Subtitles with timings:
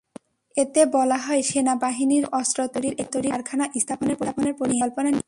[0.55, 4.15] এতে বলা হয়, সেনাবাহিনী রাসায়নিক অস্ত্র তৈরির একটি কারখানা স্থাপনের
[4.61, 5.19] পরিকল্পনা নিয়েছে।